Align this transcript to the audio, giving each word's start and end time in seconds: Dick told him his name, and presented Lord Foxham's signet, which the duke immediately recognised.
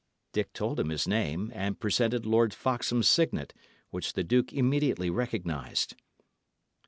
Dick 0.33 0.51
told 0.53 0.79
him 0.79 0.89
his 0.89 1.07
name, 1.07 1.51
and 1.53 1.79
presented 1.79 2.25
Lord 2.25 2.55
Foxham's 2.55 3.07
signet, 3.07 3.53
which 3.91 4.13
the 4.13 4.23
duke 4.23 4.51
immediately 4.51 5.11
recognised. 5.11 5.93